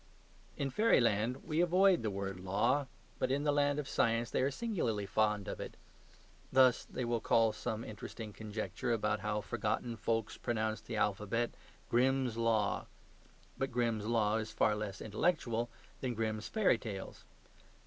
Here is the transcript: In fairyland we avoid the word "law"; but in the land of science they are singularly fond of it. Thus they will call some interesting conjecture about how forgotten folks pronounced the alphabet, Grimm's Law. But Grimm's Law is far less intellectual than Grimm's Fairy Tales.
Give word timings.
In 0.57 0.71
fairyland 0.71 1.43
we 1.43 1.61
avoid 1.61 2.01
the 2.01 2.09
word 2.09 2.39
"law"; 2.39 2.87
but 3.19 3.29
in 3.29 3.43
the 3.43 3.51
land 3.51 3.77
of 3.77 3.87
science 3.87 4.31
they 4.31 4.41
are 4.41 4.49
singularly 4.49 5.05
fond 5.05 5.47
of 5.47 5.59
it. 5.59 5.77
Thus 6.51 6.85
they 6.85 7.05
will 7.05 7.19
call 7.19 7.51
some 7.51 7.83
interesting 7.83 8.33
conjecture 8.33 8.93
about 8.93 9.19
how 9.19 9.41
forgotten 9.41 9.95
folks 9.95 10.37
pronounced 10.39 10.87
the 10.87 10.95
alphabet, 10.95 11.51
Grimm's 11.87 12.35
Law. 12.35 12.87
But 13.59 13.71
Grimm's 13.71 14.07
Law 14.07 14.37
is 14.37 14.51
far 14.51 14.73
less 14.75 15.03
intellectual 15.03 15.69
than 15.99 16.15
Grimm's 16.15 16.47
Fairy 16.47 16.79
Tales. 16.79 17.23